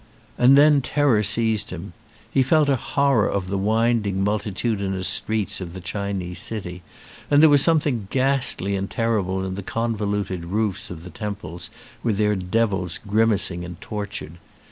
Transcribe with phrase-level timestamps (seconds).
[0.35, 1.93] And then terror seized him.
[2.31, 6.81] He felt a horror of the winding multitudi nous streets of the Chinese city,
[7.29, 11.69] and there was something ghastly and terrible in the convoluted roofs of the temples
[12.01, 14.39] with their devils grimacing and tortured.